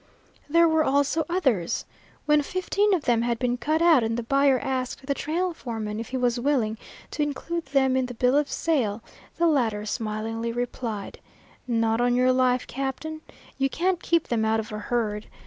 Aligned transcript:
There 0.49 0.67
were 0.67 0.83
also 0.83 1.25
others; 1.29 1.85
when 2.25 2.41
fifteen 2.41 2.91
of 2.95 3.03
them 3.05 3.21
had 3.21 3.37
been 3.37 3.55
cut 3.55 3.83
out 3.83 4.03
and 4.03 4.17
the 4.17 4.23
buyer 4.23 4.57
asked 4.57 5.05
the 5.05 5.13
trail 5.13 5.53
foreman 5.53 5.99
if 5.99 6.09
he 6.09 6.17
was 6.17 6.39
willing 6.39 6.79
to 7.11 7.21
include 7.21 7.67
them 7.67 7.95
in 7.95 8.07
the 8.07 8.15
bill 8.15 8.35
of 8.35 8.49
sale, 8.51 9.03
the 9.37 9.45
latter 9.45 9.85
smilingly 9.85 10.51
replied: 10.51 11.19
"Not 11.67 12.01
on 12.01 12.15
your 12.15 12.31
life, 12.31 12.65
Captain. 12.65 13.21
You 13.59 13.69
can't 13.69 14.01
keep 14.01 14.29
them 14.29 14.43
out 14.43 14.59
of 14.59 14.71
a 14.71 14.79
herd. 14.79 15.27